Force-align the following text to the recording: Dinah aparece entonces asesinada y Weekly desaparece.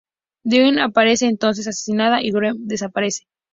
Dinah 0.43 0.85
aparece 0.85 1.27
entonces 1.27 1.67
asesinada 1.67 2.23
y 2.23 2.31
Weekly 2.33 2.57
desaparece. 2.57 3.27